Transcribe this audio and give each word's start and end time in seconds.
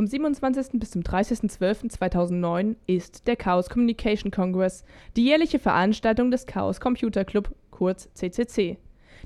Vom 0.00 0.06
27. 0.06 0.80
bis 0.80 0.92
zum 0.92 1.02
30.12.2009 1.02 2.76
ist 2.86 3.26
der 3.26 3.36
Chaos 3.36 3.68
Communication 3.68 4.30
Congress 4.30 4.82
die 5.14 5.24
jährliche 5.24 5.58
Veranstaltung 5.58 6.30
des 6.30 6.46
Chaos 6.46 6.80
Computer 6.80 7.26
Club, 7.26 7.54
kurz 7.70 8.08
CCC. 8.14 8.78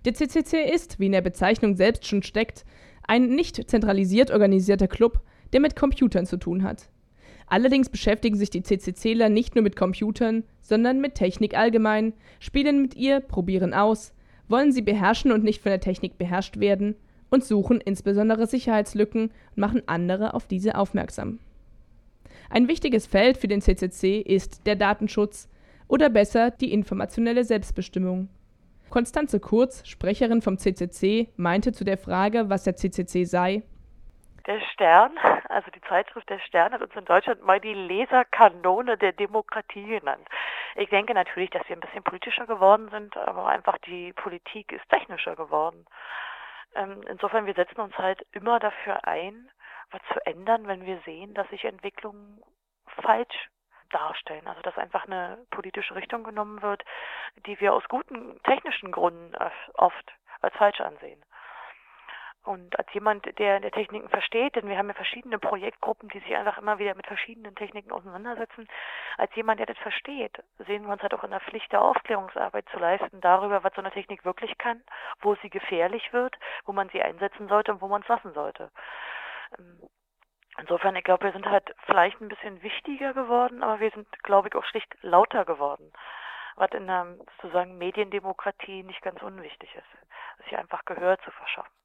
Der 0.05 0.15
CCC 0.15 0.69
ist, 0.75 0.99
wie 0.99 1.07
in 1.07 1.13
der 1.13 1.21
Bezeichnung 1.21 1.77
selbst 1.77 2.09
schon 2.09 2.25
steckt, 2.25 2.65
ein 3.07 3.29
nicht 3.29 3.71
zentralisiert 3.71 4.33
organisierter 4.33 4.89
Club, 4.89 5.21
der 5.53 5.61
mit 5.61 5.77
Computern 5.77 6.27
zu 6.27 6.39
tun 6.39 6.65
hat. 6.65 6.89
Allerdings 7.47 7.89
beschäftigen 7.89 8.37
sich 8.37 8.51
die 8.51 8.65
CCCler 8.65 9.29
nicht 9.29 9.55
nur 9.55 9.63
mit 9.63 9.77
Computern, 9.77 10.43
sondern 10.61 11.01
mit 11.01 11.15
Technik 11.15 11.57
allgemein, 11.57 12.15
spielen 12.41 12.83
mit 12.83 12.97
ihr, 12.97 13.21
probieren 13.21 13.75
aus, 13.75 14.13
wollen 14.49 14.73
sie 14.73 14.83
beherrschen 14.83 15.31
und 15.31 15.45
nicht 15.45 15.63
von 15.63 15.71
der 15.71 15.81
Technik 15.81 16.19
beherrscht 16.19 16.59
werden 16.59 16.97
und 17.35 17.45
suchen 17.45 17.81
insbesondere 17.81 18.47
Sicherheitslücken 18.47 19.25
und 19.25 19.59
machen 19.59 19.83
andere 19.87 20.35
auf 20.35 20.47
diese 20.47 20.77
aufmerksam. 20.77 21.41
Ein 22.49 22.69
wichtiges 22.69 23.07
Feld 23.07 23.37
für 23.37 23.49
den 23.49 23.61
CCC 23.61 24.21
ist 24.21 24.67
der 24.67 24.77
Datenschutz 24.77 25.49
oder 25.89 26.11
besser 26.11 26.53
die 26.53 26.73
informationelle 26.73 27.43
Selbstbestimmung. 27.43 28.29
Konstanze 28.89 29.41
Kurz, 29.41 29.85
Sprecherin 29.89 30.43
vom 30.43 30.59
CCC, 30.59 31.29
meinte 31.37 31.73
zu 31.73 31.83
der 31.83 31.99
Frage, 31.99 32.49
was 32.51 32.63
der 32.63 32.77
CCC 32.77 33.25
sei, 33.25 33.65
der 34.47 34.61
Stern, 34.61 35.13
also 35.49 35.71
die 35.71 35.81
Zeitschrift 35.81 36.29
Der 36.29 36.39
Stern, 36.39 36.75
hat 36.75 36.83
uns 36.83 36.95
in 36.95 37.07
Deutschland 37.07 37.43
mal 37.47 37.61
die 37.61 37.73
Leserkanone 37.73 38.99
der 38.99 39.13
Demokratie 39.13 39.87
genannt. 39.87 40.29
Ich 40.77 40.91
denke 40.91 41.15
natürlich, 41.15 41.49
dass 41.49 41.67
wir 41.67 41.77
ein 41.77 41.81
bisschen 41.81 42.03
politischer 42.03 42.47
geworden 42.47 42.91
sind, 42.91 43.17
aber 43.17 43.47
einfach 43.47 43.79
die 43.87 44.13
Politik 44.13 44.71
ist 44.73 44.87
technischer 44.91 45.35
geworden. 45.35 45.87
Ähm, 46.75 47.03
insofern, 47.09 47.47
wir 47.47 47.55
setzen 47.55 47.81
uns 47.81 47.97
halt 47.97 48.27
immer 48.33 48.59
dafür 48.59 49.07
ein, 49.07 49.51
was 49.91 50.01
zu 50.13 50.27
ändern, 50.27 50.67
wenn 50.67 50.87
wir 50.87 51.01
sehen, 51.05 51.35
dass 51.35 51.49
sich 51.49 51.65
Entwicklungen 51.65 52.43
falsch 53.03 53.51
darstellen. 53.91 54.47
Also 54.47 54.61
dass 54.63 54.77
einfach 54.77 55.07
eine 55.07 55.39
politische 55.51 55.95
Richtung 55.95 56.25
genommen 56.25 56.63
wird, 56.63 56.83
die 57.47 57.59
wir 57.61 57.73
aus 57.73 57.85
guten 57.89 58.41
technischen 58.43 58.91
Gründen 58.91 59.35
oft 59.75 60.13
als 60.41 60.55
falsch 60.57 60.81
ansehen. 60.81 61.23
Und 62.45 62.79
als 62.79 62.93
jemand, 62.93 63.27
der 63.39 63.59
der 63.59 63.71
Techniken 63.71 64.11
versteht, 64.11 64.55
denn 64.55 64.69
wir 64.69 64.77
haben 64.77 64.89
ja 64.89 64.95
verschiedene 64.95 65.39
Projektgruppen, 65.39 66.11
die 66.11 66.19
sich 66.19 66.37
einfach 66.37 66.59
immer 66.59 66.79
wieder 66.79 66.95
mit 66.95 67.07
verschiedenen 67.07 67.55
Techniken 67.55 67.91
auseinandersetzen, 67.91 68.69
als 69.17 69.35
jemand, 69.35 69.61
der 69.61 69.67
das 69.67 69.79
versteht, 69.79 70.43
sehen 70.59 70.85
wir 70.85 70.93
uns 70.93 71.01
halt 71.01 71.15
auch 71.15 71.25
in 71.25 71.31
der 71.31 71.41
Pflicht 71.41 71.73
der 71.73 71.81
Aufklärungsarbeit 71.81 72.69
zu 72.69 72.79
leisten 72.79 73.23
darüber, 73.23 73.65
was 73.65 73.73
so 73.75 73.81
eine 73.81 73.91
Technik 73.93 74.27
wirklich 74.27 74.59
kann, 74.59 74.83
wo 75.23 75.35
sie 75.37 75.49
gefährlich 75.49 76.13
wird, 76.13 76.39
wo 76.67 76.73
man 76.73 76.91
sie 76.91 77.03
einsetzen 77.03 77.49
sollte 77.49 77.73
und 77.73 77.81
wo 77.81 77.89
man 77.89 78.03
es 78.03 78.09
lassen 78.09 78.35
sollte. 78.35 78.71
Ähm, 79.59 79.89
insofern, 80.59 80.97
ich 80.97 81.05
glaube, 81.05 81.25
wir 81.25 81.33
sind 81.33 81.47
halt 81.47 81.75
vielleicht 81.87 82.21
ein 82.21 82.29
bisschen 82.29 82.63
wichtiger 82.63 83.15
geworden, 83.15 83.63
aber 83.63 83.81
wir 83.81 83.91
sind, 83.91 84.07
glaube 84.23 84.49
ich, 84.49 84.55
auch 84.55 84.65
schlicht 84.67 84.95
lauter 85.01 85.47
geworden 85.47 85.91
was 86.57 86.71
in 86.71 86.87
der 86.87 87.17
sozusagen 87.43 87.79
Mediendemokratie 87.79 88.85
nicht 88.85 89.03
ganz 89.03 89.21
unwichtig 89.23 89.75
ist, 89.75 90.45
sich 90.45 90.57
einfach 90.57 90.85
Gehör 90.85 91.19
zu 91.19 91.33
verschaffen. 91.33 91.84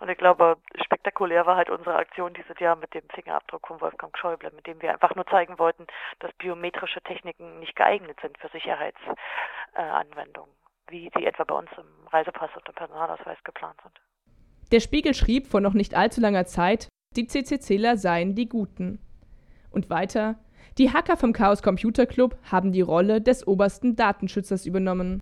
Und 0.00 0.08
ich 0.08 0.18
glaube, 0.18 0.56
spektakulär 0.84 1.46
war 1.46 1.56
halt 1.56 1.70
unsere 1.70 1.96
Aktion 1.96 2.34
dieses 2.34 2.58
Jahr 2.58 2.76
mit 2.76 2.92
dem 2.94 3.08
Fingerabdruck 3.14 3.66
von 3.66 3.80
Wolfgang 3.80 4.16
Schäuble, 4.18 4.50
mit 4.54 4.66
dem 4.66 4.82
wir 4.82 4.92
einfach 4.92 5.14
nur 5.14 5.26
zeigen 5.26 5.58
wollten, 5.58 5.86
dass 6.20 6.32
biometrische 6.34 7.00
Techniken 7.02 7.60
nicht 7.60 7.76
geeignet 7.76 8.18
sind 8.20 8.36
für 8.38 8.48
Sicherheitsanwendungen, 8.48 10.52
wie 10.88 11.10
sie 11.16 11.26
etwa 11.26 11.44
bei 11.44 11.54
uns 11.54 11.70
im 11.76 12.08
Reisepass 12.08 12.50
und 12.56 12.68
im 12.68 12.74
Personalausweis 12.74 13.38
geplant 13.44 13.80
sind. 13.82 14.00
Der 14.72 14.80
Spiegel 14.80 15.14
schrieb 15.14 15.46
vor 15.46 15.60
noch 15.60 15.74
nicht 15.74 15.94
allzu 15.94 16.20
langer 16.20 16.46
Zeit, 16.46 16.88
die 17.14 17.26
CCCler 17.26 17.98
seien 17.98 18.34
die 18.34 18.48
Guten. 18.48 18.98
Und 19.70 19.90
weiter, 19.90 20.36
die 20.78 20.92
Hacker 20.92 21.18
vom 21.18 21.34
Chaos 21.34 21.62
Computer 21.62 22.06
Club 22.06 22.38
haben 22.50 22.72
die 22.72 22.80
Rolle 22.80 23.20
des 23.20 23.46
obersten 23.46 23.96
Datenschützers 23.96 24.64
übernommen. 24.64 25.20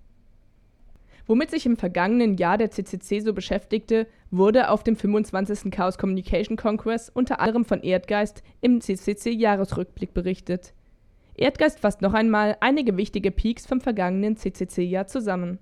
Womit 1.27 1.51
sich 1.51 1.67
im 1.67 1.77
vergangenen 1.77 2.37
Jahr 2.37 2.59
der 2.59 2.71
CCC 2.71 3.21
so 3.21 3.33
beschäftigte, 3.33 4.07
wurde 4.31 4.71
auf 4.71 4.83
dem 4.83 4.97
25. 4.97 5.71
Chaos 5.71 5.99
Communication 5.99 6.57
Congress 6.57 7.09
unter 7.09 7.41
anderem 7.41 7.65
von 7.65 7.83
Erdgeist 7.83 8.43
im 8.61 8.81
CCC-Jahresrückblick 8.81 10.15
berichtet. 10.15 10.73
Erdgeist 11.35 11.81
fasst 11.81 12.03
noch 12.03 12.15
einmal 12.15 12.57
einige 12.61 12.97
wichtige 12.97 13.31
Peaks 13.31 13.67
vom 13.67 13.81
vergangenen 13.81 14.37
CCC-Jahr 14.37 15.07
zusammen. 15.07 15.59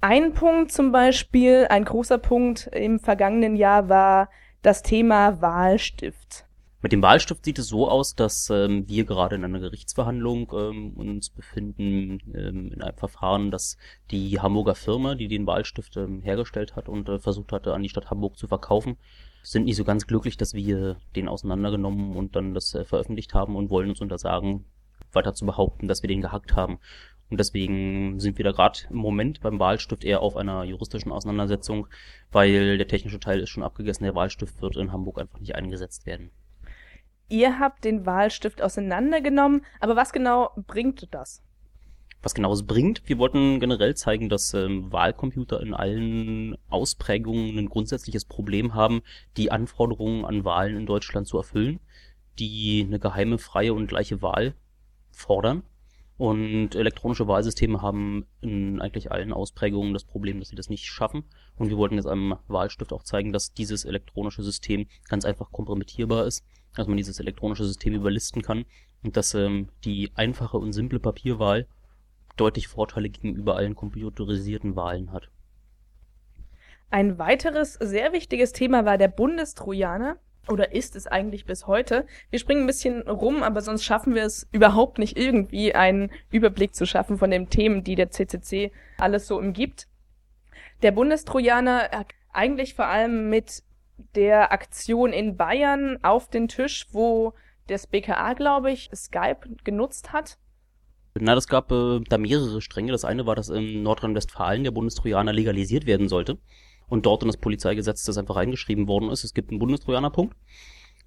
Ein 0.00 0.34
Punkt 0.34 0.72
zum 0.72 0.92
Beispiel, 0.92 1.66
ein 1.68 1.84
großer 1.84 2.18
Punkt 2.18 2.68
im 2.72 2.98
vergangenen 2.98 3.56
Jahr 3.56 3.88
war 3.88 4.28
das 4.62 4.82
Thema 4.82 5.40
Wahlstift. 5.40 6.45
Mit 6.82 6.92
dem 6.92 7.00
Wahlstift 7.00 7.44
sieht 7.44 7.58
es 7.58 7.68
so 7.68 7.88
aus, 7.88 8.14
dass 8.14 8.50
ähm, 8.50 8.86
wir 8.86 9.06
gerade 9.06 9.36
in 9.36 9.44
einer 9.44 9.60
Gerichtsverhandlung 9.60 10.52
ähm, 10.54 10.92
uns 10.92 11.30
befinden 11.30 12.20
ähm, 12.34 12.70
in 12.72 12.82
einem 12.82 12.96
Verfahren, 12.96 13.50
dass 13.50 13.78
die 14.10 14.40
Hamburger 14.40 14.74
Firma, 14.74 15.14
die 15.14 15.26
den 15.28 15.46
Wahlstift 15.46 15.96
ähm, 15.96 16.20
hergestellt 16.20 16.76
hat 16.76 16.90
und 16.90 17.08
äh, 17.08 17.18
versucht 17.18 17.52
hatte, 17.52 17.72
an 17.72 17.82
die 17.82 17.88
Stadt 17.88 18.10
Hamburg 18.10 18.36
zu 18.36 18.46
verkaufen, 18.46 18.98
sind 19.42 19.64
nicht 19.64 19.76
so 19.76 19.84
ganz 19.84 20.06
glücklich, 20.06 20.36
dass 20.36 20.52
wir 20.52 20.96
den 21.14 21.28
auseinandergenommen 21.28 22.14
und 22.14 22.36
dann 22.36 22.52
das 22.52 22.74
äh, 22.74 22.84
veröffentlicht 22.84 23.32
haben 23.32 23.56
und 23.56 23.70
wollen 23.70 23.88
uns 23.88 24.02
untersagen, 24.02 24.66
weiter 25.12 25.32
zu 25.32 25.46
behaupten, 25.46 25.88
dass 25.88 26.02
wir 26.02 26.08
den 26.08 26.20
gehackt 26.20 26.56
haben. 26.56 26.78
Und 27.30 27.40
deswegen 27.40 28.20
sind 28.20 28.36
wir 28.36 28.44
da 28.44 28.52
gerade 28.52 28.80
im 28.90 28.96
Moment 28.96 29.40
beim 29.40 29.58
Wahlstift 29.58 30.04
eher 30.04 30.20
auf 30.20 30.36
einer 30.36 30.62
juristischen 30.64 31.10
Auseinandersetzung, 31.10 31.88
weil 32.30 32.76
der 32.76 32.86
technische 32.86 33.18
Teil 33.18 33.40
ist 33.40 33.48
schon 33.48 33.62
abgegessen, 33.62 34.04
der 34.04 34.14
Wahlstift 34.14 34.60
wird 34.60 34.76
in 34.76 34.92
Hamburg 34.92 35.18
einfach 35.18 35.40
nicht 35.40 35.54
eingesetzt 35.54 36.04
werden. 36.04 36.30
Ihr 37.28 37.58
habt 37.58 37.84
den 37.84 38.06
Wahlstift 38.06 38.62
auseinandergenommen, 38.62 39.64
aber 39.80 39.96
was 39.96 40.12
genau 40.12 40.50
bringt 40.66 41.12
das? 41.12 41.42
Was 42.22 42.34
genau 42.34 42.52
es 42.52 42.66
bringt? 42.66 43.02
Wir 43.06 43.18
wollten 43.18 43.60
generell 43.60 43.94
zeigen, 43.94 44.28
dass 44.28 44.54
ähm, 44.54 44.90
Wahlcomputer 44.92 45.60
in 45.60 45.74
allen 45.74 46.56
Ausprägungen 46.68 47.58
ein 47.58 47.68
grundsätzliches 47.68 48.24
Problem 48.24 48.74
haben, 48.74 49.02
die 49.36 49.50
Anforderungen 49.50 50.24
an 50.24 50.44
Wahlen 50.44 50.76
in 50.76 50.86
Deutschland 50.86 51.26
zu 51.26 51.36
erfüllen, 51.36 51.80
die 52.38 52.84
eine 52.86 52.98
geheime, 52.98 53.38
freie 53.38 53.74
und 53.74 53.86
gleiche 53.86 54.22
Wahl 54.22 54.54
fordern. 55.10 55.62
Und 56.18 56.74
elektronische 56.74 57.28
Wahlsysteme 57.28 57.82
haben 57.82 58.26
in 58.40 58.80
eigentlich 58.80 59.12
allen 59.12 59.32
Ausprägungen 59.32 59.92
das 59.92 60.04
Problem, 60.04 60.38
dass 60.38 60.48
sie 60.48 60.56
das 60.56 60.70
nicht 60.70 60.86
schaffen. 60.86 61.24
Und 61.56 61.68
wir 61.68 61.76
wollten 61.76 61.96
jetzt 61.96 62.06
am 62.06 62.38
Wahlstift 62.48 62.92
auch 62.92 63.02
zeigen, 63.02 63.32
dass 63.32 63.52
dieses 63.52 63.84
elektronische 63.84 64.42
System 64.42 64.86
ganz 65.08 65.26
einfach 65.26 65.52
kompromittierbar 65.52 66.26
ist 66.26 66.44
dass 66.76 66.86
man 66.86 66.96
dieses 66.96 67.18
elektronische 67.18 67.64
System 67.64 67.94
überlisten 67.94 68.42
kann 68.42 68.64
und 69.02 69.16
dass 69.16 69.34
ähm, 69.34 69.68
die 69.84 70.12
einfache 70.14 70.58
und 70.58 70.72
simple 70.72 71.00
Papierwahl 71.00 71.66
deutlich 72.36 72.68
Vorteile 72.68 73.08
gegenüber 73.08 73.56
allen 73.56 73.74
computerisierten 73.74 74.76
Wahlen 74.76 75.12
hat. 75.12 75.30
Ein 76.90 77.18
weiteres 77.18 77.74
sehr 77.74 78.12
wichtiges 78.12 78.52
Thema 78.52 78.84
war 78.84 78.98
der 78.98 79.08
Bundestrojaner. 79.08 80.18
Oder 80.48 80.72
ist 80.72 80.94
es 80.94 81.06
eigentlich 81.06 81.44
bis 81.44 81.66
heute? 81.66 82.06
Wir 82.30 82.38
springen 82.38 82.62
ein 82.62 82.66
bisschen 82.68 83.02
rum, 83.08 83.42
aber 83.42 83.60
sonst 83.60 83.84
schaffen 83.84 84.14
wir 84.14 84.24
es 84.24 84.48
überhaupt 84.52 84.98
nicht 84.98 85.18
irgendwie 85.18 85.74
einen 85.74 86.10
Überblick 86.30 86.74
zu 86.74 86.86
schaffen 86.86 87.18
von 87.18 87.30
den 87.30 87.50
Themen, 87.50 87.82
die 87.82 87.96
der 87.96 88.10
CCC 88.10 88.70
alles 88.98 89.26
so 89.26 89.36
umgibt. 89.38 89.88
Der 90.82 90.92
Bundestrojaner 90.92 92.06
eigentlich 92.32 92.74
vor 92.74 92.86
allem 92.86 93.28
mit 93.28 93.62
der 94.14 94.52
Aktion 94.52 95.12
in 95.12 95.36
Bayern 95.36 95.98
auf 96.02 96.28
den 96.28 96.48
Tisch, 96.48 96.86
wo 96.92 97.32
das 97.66 97.86
BKA, 97.86 98.34
glaube 98.34 98.70
ich, 98.70 98.90
Skype 98.94 99.40
genutzt 99.64 100.12
hat? 100.12 100.38
Na, 101.18 101.34
das 101.34 101.48
gab 101.48 101.72
äh, 101.72 102.00
da 102.00 102.18
mehrere 102.18 102.60
Stränge. 102.60 102.92
Das 102.92 103.04
eine 103.04 103.26
war, 103.26 103.34
dass 103.34 103.48
in 103.48 103.82
Nordrhein-Westfalen 103.82 104.64
der 104.64 104.70
Bundestrojaner 104.70 105.32
legalisiert 105.32 105.86
werden 105.86 106.08
sollte. 106.08 106.38
Und 106.88 107.06
dort 107.06 107.22
in 107.22 107.28
das 107.28 107.36
Polizeigesetz 107.36 108.04
das 108.04 108.18
einfach 108.18 108.36
reingeschrieben 108.36 108.86
worden 108.86 109.10
ist. 109.10 109.24
Es 109.24 109.34
gibt 109.34 109.50
einen 109.50 109.58
Bundestrojaner-Punkt. 109.58 110.34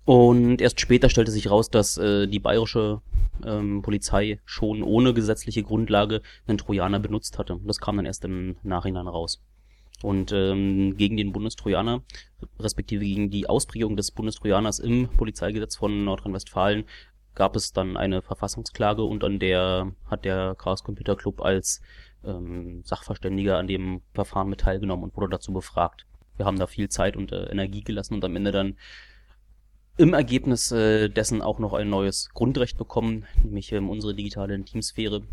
Und 0.05 0.61
erst 0.61 0.81
später 0.81 1.09
stellte 1.09 1.31
sich 1.31 1.49
raus, 1.49 1.69
dass 1.69 1.97
äh, 1.97 2.27
die 2.27 2.39
bayerische 2.39 3.01
ähm, 3.45 3.81
Polizei 3.81 4.39
schon 4.45 4.81
ohne 4.83 5.13
gesetzliche 5.13 5.63
Grundlage 5.63 6.21
einen 6.47 6.57
Trojaner 6.57 6.99
benutzt 6.99 7.37
hatte. 7.37 7.59
Das 7.63 7.79
kam 7.79 7.97
dann 7.97 8.05
erst 8.05 8.25
im 8.25 8.57
Nachhinein 8.63 9.07
raus. 9.07 9.41
Und 10.01 10.31
ähm, 10.31 10.95
gegen 10.97 11.17
den 11.17 11.33
Bundestrojaner, 11.33 12.03
respektive 12.59 13.03
gegen 13.03 13.29
die 13.29 13.47
Ausprägung 13.47 13.97
des 13.97 14.11
Bundestrojaners 14.11 14.79
im 14.79 15.09
Polizeigesetz 15.09 15.75
von 15.75 16.05
Nordrhein-Westfalen, 16.05 16.85
gab 17.35 17.55
es 17.55 17.73
dann 17.73 17.97
eine 17.97 18.21
Verfassungsklage 18.21 19.03
und 19.03 19.23
an 19.23 19.39
der 19.39 19.91
hat 20.09 20.25
der 20.25 20.55
Chaos 20.55 20.83
Computer 20.83 21.15
Club 21.15 21.41
als 21.41 21.81
ähm, 22.23 22.83
Sachverständiger 22.83 23.57
an 23.57 23.67
dem 23.67 24.01
Verfahren 24.13 24.49
mit 24.49 24.61
teilgenommen 24.61 25.05
und 25.05 25.15
wurde 25.15 25.29
dazu 25.29 25.53
befragt. 25.53 26.05
Wir 26.37 26.45
haben 26.45 26.59
da 26.59 26.67
viel 26.67 26.89
Zeit 26.89 27.17
und 27.17 27.31
äh, 27.31 27.45
Energie 27.45 27.83
gelassen 27.83 28.15
und 28.15 28.23
am 28.23 28.35
Ende 28.35 28.51
dann 28.51 28.77
im 29.97 30.13
Ergebnis 30.13 30.71
äh, 30.71 31.09
dessen 31.09 31.41
auch 31.41 31.59
noch 31.59 31.73
ein 31.73 31.89
neues 31.89 32.29
Grundrecht 32.33 32.77
bekommen, 32.77 33.25
nämlich 33.43 33.71
ähm, 33.73 33.89
unsere 33.89 34.15
digitale 34.15 34.55
Intimsphäre. 34.55 35.23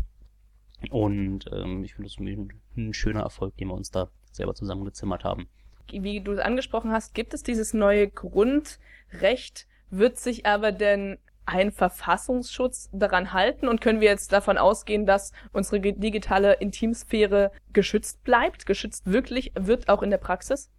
Und 0.91 1.45
ähm, 1.51 1.83
ich 1.83 1.95
finde 1.95 2.09
das 2.09 2.19
ein, 2.19 2.61
ein 2.75 2.93
schöner 2.93 3.21
Erfolg, 3.21 3.55
den 3.57 3.69
wir 3.69 3.73
uns 3.73 3.91
da 3.91 4.09
selber 4.31 4.53
zusammengezimmert 4.53 5.23
haben. 5.23 5.47
wie 5.89 6.19
du 6.19 6.43
angesprochen 6.43 6.91
hast, 6.91 7.13
gibt 7.13 7.33
es 7.33 7.43
dieses 7.43 7.73
neue 7.73 8.09
Grundrecht, 8.09 9.67
wird 9.89 10.17
sich 10.17 10.45
aber 10.45 10.73
denn 10.73 11.17
ein 11.47 11.71
Verfassungsschutz 11.71 12.89
daran 12.91 13.33
halten 13.33 13.67
und 13.67 13.81
können 13.81 14.01
wir 14.01 14.09
jetzt 14.09 14.33
davon 14.33 14.57
ausgehen, 14.57 15.05
dass 15.05 15.31
unsere 15.53 15.79
digitale 15.79 16.53
Intimsphäre 16.53 17.51
geschützt 17.73 18.23
bleibt, 18.23 18.65
geschützt 18.65 19.05
wirklich 19.05 19.53
wird 19.55 19.89
auch 19.89 20.03
in 20.03 20.09
der 20.09 20.17
Praxis? 20.17 20.69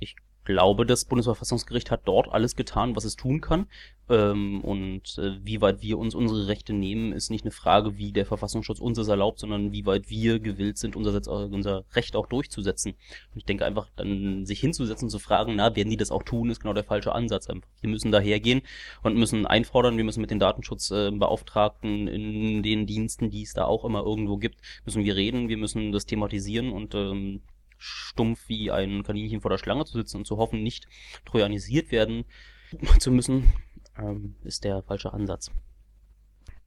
Ich 0.00 0.16
glaube, 0.44 0.86
das 0.86 1.04
Bundesverfassungsgericht 1.04 1.90
hat 1.90 2.02
dort 2.04 2.28
alles 2.28 2.56
getan, 2.56 2.96
was 2.96 3.04
es 3.04 3.16
tun 3.16 3.40
kann. 3.40 3.66
Ähm, 4.10 4.62
und 4.62 5.18
äh, 5.18 5.38
wie 5.42 5.60
weit 5.60 5.82
wir 5.82 5.98
uns 5.98 6.14
unsere 6.14 6.48
Rechte 6.48 6.72
nehmen, 6.72 7.12
ist 7.12 7.30
nicht 7.30 7.44
eine 7.44 7.50
Frage, 7.50 7.98
wie 7.98 8.12
der 8.12 8.24
Verfassungsschutz 8.24 8.80
uns 8.80 8.96
es 8.98 9.08
erlaubt, 9.08 9.38
sondern 9.38 9.72
wie 9.72 9.84
weit 9.84 10.08
wir 10.08 10.38
gewillt 10.40 10.78
sind, 10.78 10.96
unser, 10.96 11.12
Setz, 11.12 11.28
unser 11.28 11.84
Recht 11.92 12.16
auch 12.16 12.26
durchzusetzen. 12.26 12.92
Und 12.92 13.38
ich 13.38 13.44
denke 13.44 13.66
einfach, 13.66 13.88
dann 13.96 14.46
sich 14.46 14.60
hinzusetzen 14.60 15.06
und 15.06 15.10
zu 15.10 15.18
fragen, 15.18 15.56
na, 15.56 15.76
werden 15.76 15.90
die 15.90 15.96
das 15.96 16.10
auch 16.10 16.22
tun, 16.22 16.50
ist 16.50 16.60
genau 16.60 16.72
der 16.72 16.84
falsche 16.84 17.12
Ansatz. 17.12 17.48
Einfach. 17.48 17.68
Wir 17.80 17.90
müssen 17.90 18.10
dahergehen 18.10 18.62
und 19.02 19.16
müssen 19.16 19.46
einfordern, 19.46 19.96
wir 19.96 20.04
müssen 20.04 20.20
mit 20.20 20.30
den 20.30 20.38
Datenschutzbeauftragten 20.38 22.08
in 22.08 22.62
den 22.62 22.86
Diensten, 22.86 23.30
die 23.30 23.42
es 23.42 23.52
da 23.52 23.64
auch 23.64 23.84
immer 23.84 24.02
irgendwo 24.04 24.38
gibt, 24.38 24.58
müssen 24.84 25.04
wir 25.04 25.16
reden, 25.16 25.48
wir 25.48 25.58
müssen 25.58 25.92
das 25.92 26.06
thematisieren 26.06 26.72
und 26.72 26.94
ähm, 26.94 27.42
stumpf 27.76 28.48
wie 28.48 28.70
ein 28.70 29.02
Kaninchen 29.02 29.40
vor 29.40 29.50
der 29.50 29.58
Schlange 29.58 29.84
zu 29.84 29.94
sitzen 29.94 30.18
und 30.18 30.26
zu 30.26 30.36
hoffen, 30.38 30.62
nicht 30.62 30.88
trojanisiert 31.24 31.92
werden 31.92 32.24
zu 32.98 33.10
müssen, 33.10 33.52
ähm, 34.00 34.36
ist 34.44 34.64
der 34.64 34.82
falsche 34.82 35.12
Ansatz. 35.12 35.50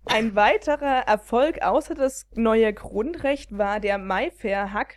Ein 0.06 0.36
weiterer 0.36 1.07
Erfolg 1.07 1.62
außer 1.62 1.94
das 1.94 2.28
neue 2.33 2.74
Grundrecht 2.74 3.57
war 3.57 3.80
der 3.80 3.98
MyFair-Hack. 3.98 4.95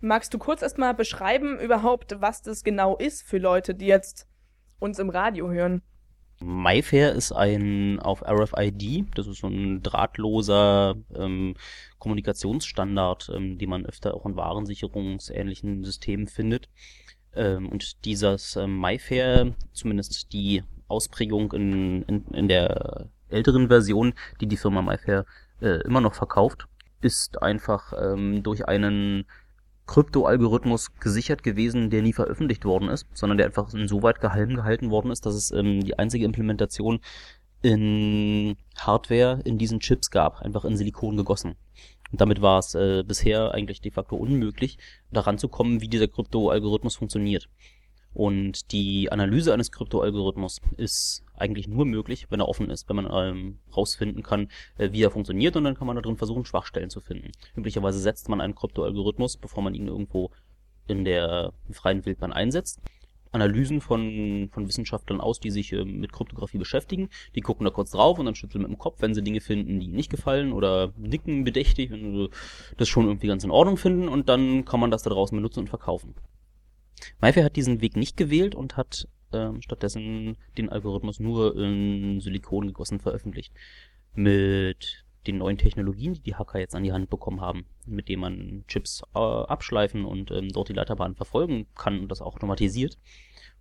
Magst 0.00 0.32
du 0.34 0.38
kurz 0.38 0.62
erstmal 0.62 0.94
beschreiben 0.94 1.58
überhaupt, 1.58 2.20
was 2.20 2.42
das 2.42 2.64
genau 2.64 2.96
ist 2.96 3.26
für 3.26 3.38
Leute, 3.38 3.74
die 3.74 3.86
jetzt 3.86 4.26
uns 4.78 4.98
im 4.98 5.10
Radio 5.10 5.50
hören? 5.50 5.82
MyFair 6.42 7.12
ist 7.12 7.32
ein 7.32 8.00
auf 8.00 8.22
RFID, 8.22 9.06
das 9.14 9.26
ist 9.26 9.40
so 9.40 9.46
ein 9.46 9.82
drahtloser 9.82 10.96
ähm, 11.14 11.54
Kommunikationsstandard, 11.98 13.30
ähm, 13.34 13.58
den 13.58 13.68
man 13.68 13.84
öfter 13.84 14.14
auch 14.14 14.24
in 14.24 14.36
warensicherungsähnlichen 14.36 15.84
Systemen 15.84 16.28
findet. 16.28 16.70
Ähm, 17.34 17.68
und 17.68 18.06
dieses 18.06 18.56
ähm, 18.56 18.80
MyFair, 18.80 19.54
zumindest 19.72 20.32
die 20.32 20.62
Ausprägung 20.90 21.52
in, 21.52 22.02
in, 22.02 22.24
in 22.26 22.48
der 22.48 23.06
älteren 23.28 23.68
Version, 23.68 24.14
die 24.40 24.46
die 24.46 24.56
Firma 24.56 24.82
MyFair 24.82 25.24
äh, 25.60 25.82
immer 25.82 26.00
noch 26.00 26.14
verkauft, 26.14 26.66
ist 27.00 27.42
einfach 27.42 27.92
ähm, 27.96 28.42
durch 28.42 28.66
einen 28.66 29.24
Krypto-Algorithmus 29.86 30.94
gesichert 31.00 31.42
gewesen, 31.42 31.90
der 31.90 32.02
nie 32.02 32.12
veröffentlicht 32.12 32.64
worden 32.64 32.88
ist, 32.88 33.06
sondern 33.12 33.38
der 33.38 33.46
einfach 33.46 33.72
insoweit 33.74 34.20
geheim 34.20 34.54
gehalten 34.54 34.90
worden 34.90 35.10
ist, 35.10 35.26
dass 35.26 35.34
es 35.34 35.50
ähm, 35.50 35.82
die 35.82 35.98
einzige 35.98 36.24
Implementation 36.24 37.00
in 37.62 38.56
Hardware 38.78 39.40
in 39.44 39.58
diesen 39.58 39.80
Chips 39.80 40.10
gab, 40.10 40.40
einfach 40.42 40.64
in 40.64 40.76
Silikon 40.76 41.16
gegossen. 41.16 41.56
Und 42.12 42.20
damit 42.20 42.40
war 42.40 42.58
es 42.58 42.74
äh, 42.74 43.02
bisher 43.02 43.52
eigentlich 43.52 43.80
de 43.80 43.90
facto 43.90 44.16
unmöglich, 44.16 44.78
daran 45.10 45.38
zu 45.38 45.48
kommen, 45.48 45.80
wie 45.80 45.88
dieser 45.88 46.08
Krypto-Algorithmus 46.08 46.96
funktioniert. 46.96 47.48
Und 48.12 48.72
die 48.72 49.10
Analyse 49.12 49.52
eines 49.54 49.70
Kryptoalgorithmus 49.70 50.60
ist 50.76 51.24
eigentlich 51.36 51.68
nur 51.68 51.84
möglich, 51.84 52.26
wenn 52.28 52.40
er 52.40 52.48
offen 52.48 52.68
ist, 52.70 52.88
wenn 52.88 52.96
man 52.96 53.08
ähm, 53.12 53.58
rausfinden 53.74 54.22
kann, 54.22 54.48
äh, 54.78 54.90
wie 54.92 55.02
er 55.02 55.10
funktioniert 55.10 55.56
und 55.56 55.64
dann 55.64 55.76
kann 55.76 55.86
man 55.86 55.96
da 55.96 56.02
drin 56.02 56.16
versuchen, 56.16 56.44
Schwachstellen 56.44 56.90
zu 56.90 57.00
finden. 57.00 57.30
Üblicherweise 57.56 58.00
setzt 58.00 58.28
man 58.28 58.40
einen 58.40 58.54
Kryptoalgorithmus, 58.54 59.36
bevor 59.36 59.62
man 59.62 59.74
ihn 59.74 59.86
irgendwo 59.86 60.30
in 60.86 61.04
der 61.04 61.52
freien 61.70 62.04
Wildbahn 62.04 62.32
einsetzt. 62.32 62.80
Analysen 63.32 63.80
von, 63.80 64.48
von 64.50 64.66
Wissenschaftlern 64.66 65.20
aus, 65.20 65.38
die 65.38 65.50
sich 65.50 65.72
äh, 65.72 65.84
mit 65.84 66.12
Kryptographie 66.12 66.58
beschäftigen. 66.58 67.10
Die 67.36 67.40
gucken 67.40 67.64
da 67.64 67.70
kurz 67.70 67.92
drauf 67.92 68.18
und 68.18 68.26
dann 68.26 68.34
schütteln 68.34 68.62
mit 68.62 68.70
dem 68.70 68.78
Kopf, 68.78 68.96
wenn 69.00 69.14
sie 69.14 69.22
Dinge 69.22 69.40
finden, 69.40 69.78
die 69.78 69.86
ihnen 69.86 69.94
nicht 69.94 70.10
gefallen 70.10 70.52
oder 70.52 70.92
nicken 70.98 71.44
bedächtig, 71.44 71.90
wenn 71.90 72.12
sie 72.12 72.30
das 72.76 72.88
schon 72.88 73.06
irgendwie 73.06 73.28
ganz 73.28 73.44
in 73.44 73.52
Ordnung 73.52 73.76
finden 73.76 74.08
und 74.08 74.28
dann 74.28 74.64
kann 74.64 74.80
man 74.80 74.90
das 74.90 75.04
da 75.04 75.10
draußen 75.10 75.36
benutzen 75.36 75.60
und 75.60 75.68
verkaufen. 75.68 76.14
MyFair 77.20 77.44
hat 77.44 77.56
diesen 77.56 77.80
Weg 77.80 77.96
nicht 77.96 78.16
gewählt 78.16 78.54
und 78.54 78.76
hat 78.76 79.08
ähm, 79.32 79.62
stattdessen 79.62 80.36
den 80.58 80.68
Algorithmus 80.68 81.20
nur 81.20 81.56
in 81.56 82.20
Silikon 82.20 82.66
gegossen 82.68 83.00
veröffentlicht. 83.00 83.52
Mit 84.14 85.04
den 85.26 85.38
neuen 85.38 85.58
Technologien, 85.58 86.14
die 86.14 86.22
die 86.22 86.34
Hacker 86.34 86.58
jetzt 86.58 86.74
an 86.74 86.82
die 86.82 86.92
Hand 86.92 87.10
bekommen 87.10 87.40
haben, 87.40 87.66
mit 87.86 88.08
denen 88.08 88.22
man 88.22 88.64
Chips 88.66 89.02
äh, 89.14 89.18
abschleifen 89.18 90.04
und 90.04 90.30
ähm, 90.30 90.48
dort 90.48 90.68
die 90.68 90.72
Leiterbahn 90.72 91.14
verfolgen 91.14 91.66
kann 91.74 92.00
und 92.00 92.08
das 92.08 92.22
auch 92.22 92.34
automatisiert, 92.34 92.98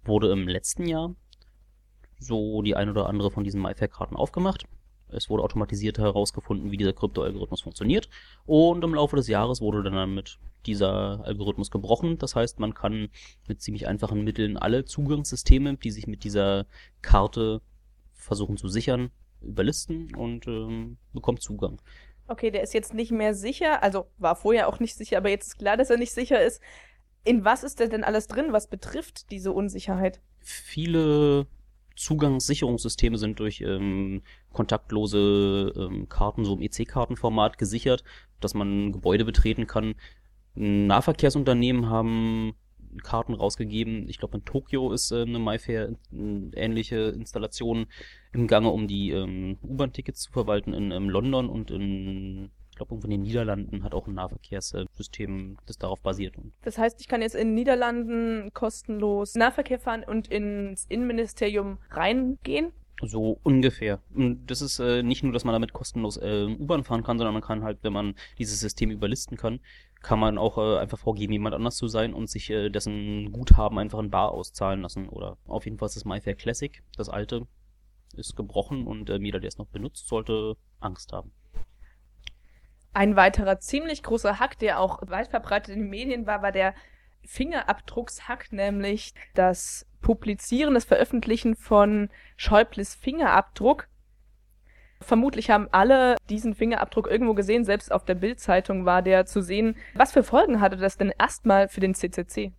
wurde 0.04 0.32
im 0.32 0.48
letzten 0.48 0.88
Jahr 0.88 1.14
so 2.18 2.62
die 2.62 2.76
ein 2.76 2.90
oder 2.90 3.08
andere 3.08 3.32
von 3.32 3.44
diesen 3.44 3.62
MyFair-Karten 3.62 4.16
aufgemacht 4.16 4.66
es 5.12 5.30
wurde 5.30 5.44
automatisiert 5.44 5.98
herausgefunden, 5.98 6.72
wie 6.72 6.78
dieser 6.78 6.94
Kryptoalgorithmus 6.94 7.62
funktioniert. 7.62 8.10
Und 8.46 8.84
im 8.84 8.94
Laufe 8.94 9.16
des 9.16 9.28
Jahres 9.28 9.62
wurde 9.62 9.84
dann 9.84 9.94
damit 9.94 10.40
dieser 10.66 11.22
Algorithmus 11.26 11.72
gebrochen. 11.72 12.18
Das 12.18 12.36
heißt, 12.36 12.60
man 12.60 12.74
kann 12.74 13.10
mit 13.48 13.62
ziemlich 13.62 13.88
einfachen 13.88 14.24
Mitteln 14.24 14.58
alle 14.58 14.86
Zugangssysteme, 14.86 15.78
die 15.78 15.92
sich 15.92 16.08
mit 16.08 16.24
dieser 16.24 16.66
Karte 17.02 17.62
versuchen 18.14 18.58
zu 18.58 18.68
sichern, 18.68 19.12
überlisten 19.42 20.14
und 20.16 20.48
ähm, 20.48 20.98
bekommt 21.14 21.42
Zugang. 21.42 21.82
Okay, 22.28 22.52
der 22.52 22.62
ist 22.62 22.74
jetzt 22.74 22.94
nicht 22.94 23.12
mehr 23.12 23.34
sicher, 23.34 23.82
also 23.82 24.06
war 24.18 24.36
vorher 24.36 24.68
auch 24.68 24.80
nicht 24.80 24.96
sicher, 24.96 25.18
aber 25.18 25.30
jetzt 25.30 25.48
ist 25.48 25.58
klar, 25.58 25.78
dass 25.78 25.90
er 25.90 25.98
nicht 25.98 26.14
sicher 26.14 26.42
ist. 26.42 26.62
In 27.24 27.44
was 27.44 27.64
ist 27.64 27.80
denn 27.80 28.04
alles 28.04 28.28
drin, 28.28 28.48
was 28.52 28.68
betrifft 28.68 29.32
diese 29.32 29.52
Unsicherheit? 29.52 30.22
Viele 30.40 31.48
Zugangssicherungssysteme 31.96 33.18
sind 33.18 33.40
durch 33.40 33.62
ähm, 33.62 34.22
kontaktlose 34.54 35.74
ähm, 35.76 36.08
Karten, 36.08 36.46
so 36.46 36.54
im 36.56 36.62
EC-Kartenformat 36.62 37.58
gesichert, 37.58 38.04
dass 38.40 38.54
man 38.54 38.94
Gebäude 38.94 39.26
betreten 39.26 39.68
kann. 39.68 39.96
Nahverkehrsunternehmen 40.56 41.90
haben 41.90 42.54
Karten 43.04 43.34
rausgegeben. 43.34 44.10
Ich 44.10 44.18
glaube, 44.18 44.38
in 44.38 44.46
Tokio 44.46 44.92
ist 44.92 45.12
äh, 45.12 45.22
eine 45.22 45.40
MyFair 45.40 45.90
äh, 45.90 46.50
ähnliche 46.56 46.98
Installation 47.10 47.86
im 48.34 48.48
Gange, 48.48 48.70
um 48.70 48.88
die 48.88 49.12
ähm, 49.12 49.58
U-Bahn-Tickets 49.62 50.22
zu 50.22 50.32
verwalten. 50.32 50.74
In 50.74 50.92
ähm, 50.92 51.10
London 51.10 51.50
und 51.50 51.72
in 51.72 52.50
glaube, 52.80 52.94
irgendwo 52.94 53.08
in 53.08 53.12
den 53.12 53.22
Niederlanden 53.22 53.84
hat 53.84 53.94
auch 53.94 54.08
ein 54.08 54.16
Nahverkehrssystem, 54.16 55.58
das 55.66 55.78
darauf 55.78 56.02
basiert. 56.02 56.36
Das 56.64 56.78
heißt, 56.78 57.00
ich 57.02 57.08
kann 57.08 57.22
jetzt 57.22 57.36
in 57.36 57.50
den 57.50 57.56
Niederlanden 57.56 58.52
kostenlos 58.54 59.36
Nahverkehr 59.36 59.80
fahren 59.80 60.04
und 60.04 60.30
ins 60.30 60.86
Innenministerium 60.86 61.78
reingehen? 61.92 62.72
So 63.02 63.40
ungefähr. 63.44 64.02
Das 64.46 64.62
ist 64.62 64.80
äh, 64.80 65.04
nicht 65.04 65.24
nur, 65.24 65.32
dass 65.32 65.46
man 65.46 65.54
damit 65.54 65.72
kostenlos 65.72 66.18
äh, 66.18 66.46
U-Bahn 66.46 66.84
fahren 66.84 67.04
kann, 67.04 67.18
sondern 67.18 67.34
man 67.34 67.44
kann 67.44 67.64
halt, 67.64 67.80
wenn 67.82 67.94
man 67.94 68.16
dieses 68.38 68.60
System 68.60 68.92
überlisten 68.92 69.38
kann, 69.38 69.62
kann 70.02 70.20
man 70.20 70.38
auch 70.38 70.58
äh, 70.58 70.80
einfach 70.80 71.00
vorgeben, 71.00 71.34
jemand 71.34 71.56
anders 71.56 71.78
zu 71.78 71.88
sein 71.88 72.14
und 72.14 72.30
sich 72.30 72.50
äh, 72.50 72.70
dessen 72.70 73.32
Guthaben 73.32 73.78
einfach 73.80 74.00
in 74.00 74.10
Bar 74.10 74.32
auszahlen 74.32 74.82
lassen. 74.82 75.08
Oder 75.08 75.38
auf 75.46 75.66
jeden 75.66 75.78
Fall 75.78 75.88
ist 75.88 75.96
das 75.96 76.06
MyFair 76.06 76.36
Classic, 76.36 76.84
das 76.98 77.10
alte, 77.10 77.48
ist 78.16 78.36
gebrochen 78.36 78.86
und 78.86 79.10
äh, 79.10 79.18
jeder, 79.18 79.40
der 79.40 79.48
es 79.48 79.58
noch 79.58 79.68
benutzt, 79.68 80.08
sollte 80.08 80.58
Angst 80.80 81.14
haben. 81.14 81.32
Ein 82.92 83.16
weiterer 83.16 83.60
ziemlich 83.60 84.04
großer 84.04 84.40
Hack, 84.40 84.58
der 84.60 84.80
auch 84.80 85.02
weit 85.08 85.30
verbreitet 85.30 85.76
in 85.76 85.82
den 85.84 85.90
Medien 85.90 86.26
war, 86.26 86.42
war 86.42 86.52
der 86.52 86.74
Fingerabdruckshack, 87.26 88.52
nämlich 88.52 89.14
das 89.34 89.86
Publizieren, 90.02 90.74
das 90.74 90.86
Veröffentlichen 90.86 91.56
von 91.56 92.10
Schäubles 92.38 92.96
Fingerabdruck. 92.96 93.88
Vermutlich 95.02 95.50
haben 95.50 95.68
alle 95.72 96.18
diesen 96.30 96.56
Fingerabdruck 96.56 97.08
irgendwo 97.08 97.34
gesehen, 97.34 97.64
selbst 97.64 97.92
auf 97.92 98.04
der 98.06 98.16
Bildzeitung 98.16 98.86
war 98.86 99.02
der 99.02 99.26
zu 99.26 99.42
sehen. 99.42 99.76
Was 99.94 100.12
für 100.12 100.24
Folgen 100.24 100.60
hatte 100.60 100.78
das 100.78 100.98
denn 100.98 101.14
erstmal 101.18 101.70
für 101.70 101.80
den 101.80 101.96
CCC? 101.96 102.52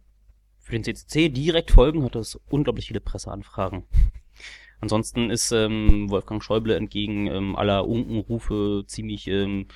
Für 0.59 0.73
den 0.73 0.85
CCC 0.85 1.29
direkt 1.29 1.71
Folgen 1.71 2.05
hat 2.05 2.15
das 2.15 2.39
unglaublich 2.49 2.87
viele 2.89 3.01
Presseanfragen. 3.01 3.85
Ansonsten 4.81 5.31
ist 5.31 5.53
ähm, 5.53 6.09
Wolfgang 6.09 6.43
Schäuble 6.43 6.75
entgegen 6.75 7.27
ähm, 7.27 7.57
aller 7.57 7.87
Unkenrufe 7.87 8.85
ziemlich 8.87 9.27
ähm, 9.27 9.67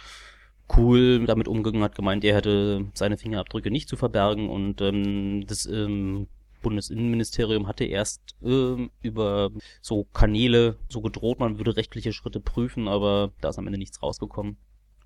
cool 0.77 1.25
damit 1.27 1.49
umgegangen, 1.49 1.85
hat 1.85 1.95
gemeint, 1.95 2.25
er 2.25 2.37
hätte 2.37 2.87
seine 2.95 3.19
Fingerabdrücke 3.19 3.71
nicht 3.71 3.89
zu 3.89 3.97
verbergen 3.97 4.49
und 4.49 4.81
ähm, 4.81 5.47
das 5.47 5.67
ähm, 5.67 6.29
Bundesinnenministerium 6.63 7.67
hatte 7.67 7.85
erst 7.85 8.35
ähm, 8.43 8.91
über 9.03 9.51
so 9.83 10.05
Kanäle 10.05 10.79
so 10.89 11.01
gedroht, 11.01 11.39
man 11.39 11.59
würde 11.59 11.77
rechtliche 11.77 12.13
Schritte 12.13 12.41
prüfen, 12.41 12.89
aber 12.89 13.33
da 13.41 13.51
ist 13.51 13.59
am 13.59 13.67
Ende 13.67 13.79
nichts 13.79 14.03
rausgekommen, 14.03 14.57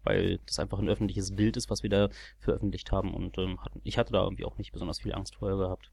weil 0.04 0.38
das 0.46 0.58
einfach 0.58 0.78
ein 0.78 0.88
öffentliches 0.88 1.34
Bild 1.34 1.56
ist, 1.56 1.70
was 1.70 1.82
wir 1.82 1.90
da 1.90 2.08
veröffentlicht 2.38 2.92
haben 2.92 3.12
und 3.12 3.36
ähm, 3.38 3.58
ich 3.82 3.98
hatte 3.98 4.12
da 4.12 4.22
irgendwie 4.22 4.44
auch 4.44 4.58
nicht 4.58 4.72
besonders 4.72 5.00
viel 5.00 5.14
Angst 5.14 5.34
vorher 5.34 5.58
gehabt. 5.58 5.90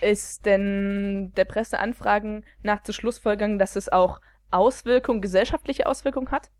Ist 0.00 0.44
denn 0.44 1.32
der 1.36 1.44
Presseanfragen 1.44 2.44
nach 2.62 2.82
zu 2.82 2.92
Schlussfolgerung, 2.92 3.58
dass 3.58 3.76
es 3.76 3.90
auch 3.90 4.20
Auswirkungen, 4.50 5.22
gesellschaftliche 5.22 5.86
Auswirkungen 5.86 6.30
hat? 6.30 6.50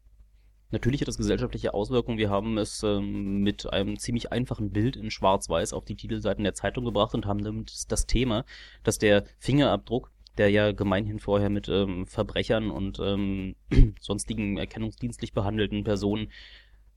Natürlich 0.70 1.00
hat 1.00 1.08
das 1.08 1.16
gesellschaftliche 1.16 1.74
Auswirkungen. 1.74 2.18
Wir 2.18 2.30
haben 2.30 2.58
es 2.58 2.82
ähm, 2.82 3.42
mit 3.42 3.72
einem 3.72 3.98
ziemlich 3.98 4.32
einfachen 4.32 4.70
Bild 4.72 4.96
in 4.96 5.10
Schwarz-Weiß 5.10 5.72
auf 5.72 5.84
die 5.84 5.94
Titelseiten 5.94 6.42
der 6.42 6.54
Zeitung 6.54 6.84
gebracht 6.84 7.14
und 7.14 7.26
haben 7.26 7.44
damit 7.44 7.84
das 7.88 8.06
Thema, 8.06 8.44
dass 8.82 8.98
der 8.98 9.24
Fingerabdruck, 9.38 10.10
der 10.38 10.50
ja 10.50 10.72
gemeinhin 10.72 11.20
vorher 11.20 11.50
mit 11.50 11.68
ähm, 11.68 12.06
Verbrechern 12.06 12.70
und 12.70 12.98
ähm, 12.98 13.54
sonstigen 14.00 14.58
erkennungsdienstlich 14.58 15.32
behandelten 15.32 15.84
Personen 15.84 16.32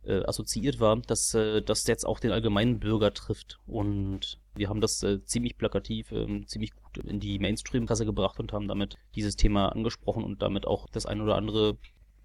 äh, 0.03 0.23
assoziiert 0.25 0.79
war, 0.79 0.97
dass 0.97 1.33
äh, 1.35 1.61
das 1.61 1.85
jetzt 1.85 2.05
auch 2.05 2.19
den 2.19 2.31
allgemeinen 2.31 2.79
Bürger 2.79 3.13
trifft. 3.13 3.59
Und 3.67 4.39
wir 4.55 4.67
haben 4.67 4.81
das 4.81 5.03
äh, 5.03 5.23
ziemlich 5.25 5.57
plakativ, 5.57 6.11
äh, 6.11 6.43
ziemlich 6.45 6.73
gut 6.73 6.97
in 6.97 7.19
die 7.19 7.38
Mainstream-Kasse 7.38 8.05
gebracht 8.05 8.39
und 8.39 8.51
haben 8.51 8.67
damit 8.67 8.97
dieses 9.15 9.35
Thema 9.35 9.69
angesprochen 9.69 10.23
und 10.23 10.41
damit 10.41 10.65
auch 10.65 10.88
das 10.89 11.05
ein 11.05 11.21
oder 11.21 11.35
andere 11.35 11.77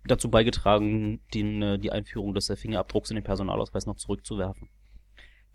dazu 0.06 0.30
beigetragen, 0.30 1.20
den, 1.32 1.62
äh, 1.62 1.78
die 1.78 1.92
Einführung 1.92 2.34
des 2.34 2.52
Fingerabdrucks 2.56 3.11
in 3.11 3.16
den 3.16 3.25
Personalausweis 3.25 3.87
noch 3.87 3.96
zurückzuwerfen. 3.96 4.68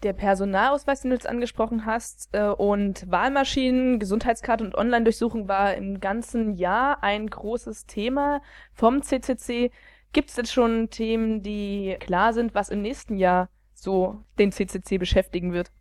Der 0.04 0.14
Personalausweis, 0.14 1.02
den 1.02 1.12
du 1.12 1.16
jetzt 1.16 1.28
angesprochen 1.28 1.86
hast, 1.86 2.30
äh, 2.32 2.48
und 2.48 3.10
Wahlmaschinen, 3.12 4.00
Gesundheitskarte 4.00 4.64
und 4.64 4.76
Online-Durchsuchung 4.76 5.50
war 5.50 5.76
im 5.76 6.00
ganzen 6.00 6.54
Jahr 6.54 7.04
ein 7.04 7.28
großes 7.28 7.86
Thema 7.86 8.42
vom 8.74 9.02
CCC. 9.02 9.72
Gibt 10.14 10.30
es 10.30 10.38
jetzt 10.38 10.54
schon 10.54 10.90
Themen, 10.90 11.44
die 11.44 11.98
klar 12.00 12.34
sind, 12.34 12.56
was 12.56 12.70
im 12.70 12.82
nächsten 12.82 13.18
Jahr 13.18 13.50
so 13.74 14.24
den 14.40 14.54
CCC 14.54 14.98
beschäftigen 14.98 15.52
wird? 15.52 15.72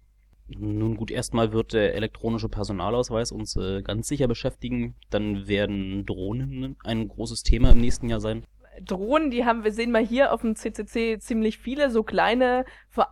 Nun 0.49 0.97
gut, 0.97 1.11
erstmal 1.11 1.53
wird 1.53 1.75
der 1.75 1.95
elektronische 1.95 2.49
Personalausweis 2.49 3.33
uns 3.33 3.55
äh, 3.57 3.83
ganz 3.83 4.09
sicher 4.09 4.27
beschäftigen. 4.27 4.95
Dann 5.11 5.47
werden 5.47 6.07
Drohnen 6.07 6.77
ein 6.85 7.07
großes 7.07 7.43
Thema 7.43 7.71
im 7.71 7.81
nächsten 7.81 8.09
Jahr 8.09 8.21
sein. 8.21 8.45
Drohnen, 8.85 9.31
die 9.31 9.45
haben 9.45 9.65
wir 9.65 9.73
sehen 9.73 9.91
mal 9.91 10.05
hier 10.05 10.33
auf 10.33 10.43
dem 10.43 10.57
CCC 10.57 11.19
ziemlich 11.19 11.59
viele, 11.59 11.91
so 11.91 12.03
kleine, 12.03 12.65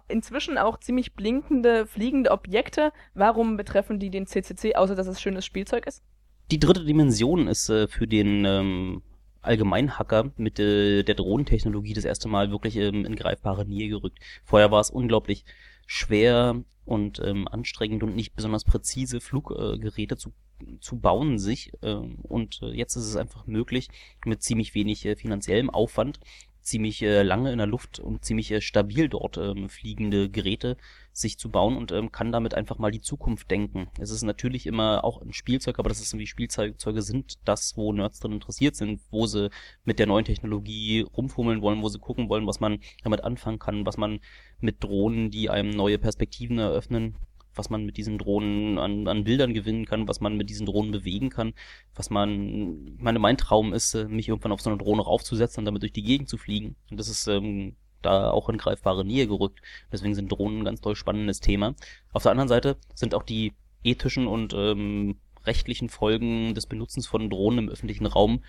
inzwischen 0.09 0.59
auch 0.59 0.79
ziemlich 0.79 1.15
blinkende, 1.15 1.87
fliegende 1.87 2.31
Objekte. 2.31 2.93
Warum 3.15 3.57
betreffen 3.57 3.99
die 3.99 4.11
den 4.11 4.27
CCC, 4.27 4.77
außer 4.77 4.95
dass 4.95 5.07
es 5.07 5.21
schönes 5.21 5.45
Spielzeug 5.45 5.87
ist? 5.87 6.03
Die 6.51 6.61
dritte 6.61 6.85
Dimension 6.85 7.49
ist 7.49 7.69
äh, 7.69 7.89
für 7.89 8.07
den 8.07 8.45
ähm, 8.45 9.03
Allgemeinhacker 9.43 10.33
mit 10.37 10.59
äh, 10.59 11.03
der 11.03 11.15
Drohnentechnologie 11.15 11.95
das 11.95 12.05
erste 12.05 12.29
Mal 12.29 12.51
wirklich 12.51 12.77
ähm, 12.77 13.05
in 13.05 13.17
greifbare 13.17 13.65
Nähe 13.65 13.89
gerückt. 13.89 14.19
Vorher 14.45 14.71
war 14.71 14.81
es 14.81 14.91
unglaublich 14.91 15.45
schwer 15.87 16.63
und 16.85 17.21
ähm, 17.21 17.49
anstrengend 17.49 18.03
und 18.03 18.15
nicht 18.15 18.35
besonders 18.35 18.65
präzise 18.65 19.21
Fluggeräte 19.21 20.15
äh, 20.15 20.19
zu 20.19 20.33
zu 20.81 20.99
bauen 20.99 21.39
sich 21.39 21.73
äh, 21.83 21.93
und 21.93 22.61
äh, 22.63 22.71
jetzt 22.71 22.97
ist 22.97 23.05
es 23.05 23.17
einfach 23.17 23.47
möglich 23.47 23.89
mit 24.25 24.43
ziemlich 24.43 24.75
wenig 24.75 25.05
äh, 25.05 25.17
finanziellem 25.17 25.69
Aufwand 25.69 26.19
ziemlich 26.67 27.01
äh, 27.03 27.23
lange 27.23 27.53
in 27.53 27.59
der 27.59 27.67
Luft 27.67 28.01
und 28.01 28.25
ziemlich 28.25 28.51
äh, 28.51 28.61
stabil 28.61 29.09
dort 29.09 29.39
ähm, 29.39 29.69
fliegende 29.69 30.29
Geräte 30.29 30.77
sich 31.13 31.39
zu 31.39 31.49
bauen 31.49 31.77
und 31.77 31.93
ähm, 31.93 32.11
kann 32.11 32.33
damit 32.33 32.55
einfach 32.55 32.79
mal 32.79 32.91
die 32.91 33.01
Zukunft 33.01 33.51
denken. 33.51 33.89
Es 34.01 34.11
ist 34.11 34.23
natürlich 34.23 34.67
immer 34.67 35.05
auch 35.05 35.23
ein 35.23 35.33
Spielzeug, 35.33 35.79
aber 35.79 35.89
das 35.89 36.01
ist 36.01 36.19
wie 36.19 36.27
Spielzeuge 36.27 37.03
sind 37.03 37.39
das, 37.45 37.77
wo 37.77 37.93
Nerds 37.93 38.19
drin 38.19 38.33
interessiert 38.33 38.75
sind, 38.75 39.01
wo 39.11 39.27
sie 39.27 39.51
mit 39.85 39.99
der 40.01 40.07
neuen 40.07 40.25
Technologie 40.25 41.03
rumfummeln 41.17 41.63
wollen, 41.63 41.83
wo 41.83 41.89
sie 41.89 42.01
gucken 42.01 42.29
wollen, 42.29 42.47
was 42.47 42.59
man 42.59 42.81
damit 43.05 43.23
anfangen 43.23 43.61
kann, 43.61 43.87
was 43.87 43.97
man 43.97 44.21
mit 44.59 44.83
Drohnen, 44.83 45.31
die 45.31 45.49
einem 45.49 45.71
neue 45.71 45.99
Perspektiven 45.99 46.59
eröffnen, 46.59 47.15
was 47.57 47.71
man 47.71 47.85
mit 47.85 47.97
diesen 47.97 48.19
Drohnen 48.19 48.79
an, 48.79 49.09
an 49.09 49.25
Bildern 49.25 49.55
gewinnen 49.55 49.87
kann, 49.87 50.09
was 50.09 50.21
man 50.21 50.37
mit 50.37 50.51
diesen 50.51 50.67
Drohnen 50.67 50.93
bewegen 50.93 51.31
kann, 51.31 51.55
was 51.95 52.11
man, 52.11 52.95
ich 52.97 53.03
meine, 53.03 53.19
mein 53.19 53.37
Traum 53.37 53.73
ist, 53.73 53.95
äh, 53.95 54.07
mich 54.07 54.29
irgendwann 54.29 54.53
auf 54.53 54.61
so 54.61 54.71
eine 54.71 54.79
Drohne 54.79 55.03
raufzusetzen 55.03 55.61
und 55.61 55.65
damit 55.67 55.83
durch 55.83 55.93
die 55.93 56.03
Gegend 56.03 56.29
zu 56.29 56.37
fliegen. 56.37 56.77
Und 56.91 56.99
das 56.99 57.09
ist 57.09 57.27
ähm, 57.27 57.77
da 58.03 58.31
auch 58.31 58.49
in 58.49 58.59
greifbare 58.59 59.05
Nähe 59.05 59.27
gerückt. 59.27 59.61
Deswegen 59.93 60.15
sind 60.15 60.31
Drohnen 60.31 60.61
ein 60.61 60.65
ganz 60.65 60.81
toll 60.81 60.97
spannendes 60.97 61.41
Thema. 61.41 61.75
Auf 62.13 62.23
der 62.23 62.33
anderen 62.33 62.49
Seite 62.49 62.77
sind 62.95 63.15
auch 63.15 63.23
die 63.23 63.53
ethischen 63.83 64.27
und 64.27 64.55
ähm, 64.55 65.17
rechtlichen 65.45 65.89
Folgen 65.89 66.55
des 66.55 66.67
Benutzens 66.67 67.07
von 67.07 67.31
Drohnen 67.31 67.61
im 67.61 67.69
öffentlichen 67.69 68.07
Raum 68.07 68.43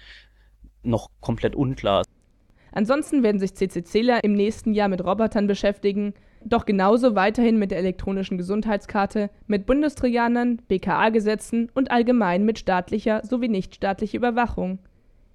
noch 0.83 1.09
komplett 1.21 1.55
unklar. 1.55 2.03
Ansonsten 2.71 3.23
werden 3.23 3.39
sich 3.39 3.53
CCCler 3.53 4.23
im 4.23 4.33
nächsten 4.33 4.73
Jahr 4.73 4.87
mit 4.87 5.03
Robotern 5.03 5.47
beschäftigen, 5.47 6.13
doch 6.49 6.65
genauso 6.65 7.15
weiterhin 7.15 7.59
mit 7.59 7.71
der 7.71 7.79
elektronischen 7.79 8.37
Gesundheitskarte, 8.37 9.29
mit 9.47 9.65
Bundestrojanern, 9.65 10.61
BKA-Gesetzen 10.67 11.69
und 11.73 11.91
allgemein 11.91 12.45
mit 12.45 12.59
staatlicher 12.59 13.21
sowie 13.25 13.49
nichtstaatlicher 13.49 14.17
Überwachung. 14.17 14.79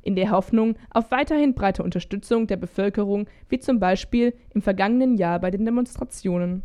In 0.02 0.16
der 0.16 0.30
Hoffnung 0.30 0.74
auf 0.90 1.10
weiterhin 1.10 1.54
breite 1.54 1.82
Unterstützung 1.82 2.48
der 2.48 2.56
Bevölkerung, 2.56 3.26
wie 3.48 3.60
zum 3.60 3.78
Beispiel 3.78 4.34
im 4.52 4.60
vergangenen 4.60 5.16
Jahr 5.16 5.38
bei 5.38 5.50
den 5.50 5.64
Demonstrationen 5.64 6.62